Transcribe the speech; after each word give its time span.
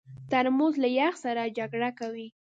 ترموز 0.31 0.73
له 0.83 0.89
یخ 0.99 1.15
سره 1.25 1.53
جګړه 1.57 1.89
کوي. 1.99 2.27